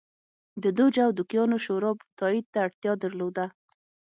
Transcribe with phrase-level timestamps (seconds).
[0.63, 3.45] د دوج او دوکیانو شورا تایید ته اړتیا درلوده.